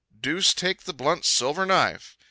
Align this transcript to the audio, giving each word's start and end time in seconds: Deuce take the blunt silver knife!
Deuce 0.19 0.55
take 0.55 0.85
the 0.85 0.95
blunt 0.95 1.23
silver 1.25 1.63
knife! 1.63 2.17